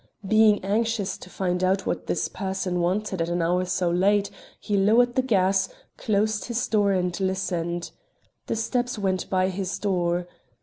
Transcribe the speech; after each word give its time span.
Being 0.27 0.65
anxious 0.65 1.15
to 1.19 1.29
find 1.29 1.63
out 1.63 1.85
what 1.85 2.07
this 2.07 2.27
person 2.27 2.79
wanted 2.79 3.21
at 3.21 3.29
an 3.29 3.39
hour 3.43 3.65
so 3.65 3.91
late, 3.91 4.31
he 4.59 4.75
lowered 4.75 5.13
the 5.13 5.21
gas, 5.21 5.69
closed 5.95 6.45
his 6.45 6.67
door 6.67 6.91
and 6.91 7.13
listened. 7.19 7.91
The 8.47 8.55
steps 8.55 8.97
went 8.97 9.29
by 9.29 9.49
his 9.49 9.77
door. 9.77 10.27